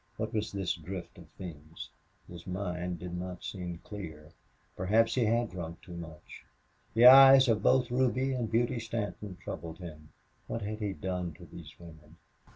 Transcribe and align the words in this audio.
What 0.17 0.33
was 0.33 0.51
this 0.51 0.73
drift 0.73 1.19
of 1.19 1.29
things? 1.37 1.91
His 2.27 2.47
mind 2.47 2.97
did 2.97 3.13
not 3.13 3.43
seem 3.43 3.77
clear. 3.83 4.31
Perhaps 4.75 5.13
he 5.13 5.25
had 5.25 5.51
drunk 5.51 5.79
too 5.83 5.95
much. 5.95 6.43
The 6.95 7.05
eyes 7.05 7.47
of 7.47 7.61
both 7.61 7.91
Ruby 7.91 8.33
and 8.33 8.49
Beauty 8.49 8.79
Stanton 8.79 9.37
troubled 9.43 9.77
him. 9.77 10.09
What 10.47 10.63
had 10.63 10.79
he 10.79 10.93
done 10.93 11.33
to 11.35 11.45
these 11.45 11.75
women? 11.79 12.17